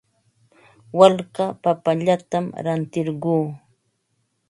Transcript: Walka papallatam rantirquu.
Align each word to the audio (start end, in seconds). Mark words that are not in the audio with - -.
Walka 0.97 1.45
papallatam 1.63 2.45
rantirquu. 2.65 3.35